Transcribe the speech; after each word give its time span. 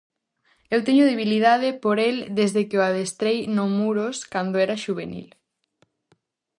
Eu 0.75 0.79
teño 0.87 1.03
debilidade 1.11 1.69
por 1.83 1.97
el 2.09 2.15
desde 2.39 2.61
que 2.69 2.79
o 2.79 2.85
adestrei 2.89 3.37
no 3.55 3.65
Muros 3.77 4.17
cando 4.33 4.55
era 4.65 4.81
xuvenil. 4.83 5.27